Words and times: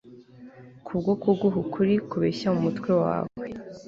kubwo 0.85 1.11
kuguha 1.21 1.57
ukuri 1.63 1.93
kubeshya 2.09 2.47
mumutwe 2.53 2.91
wawe 3.01 3.35